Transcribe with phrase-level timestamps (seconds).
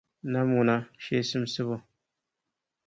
[0.31, 1.75] Nam ŋuna, shee simsibu.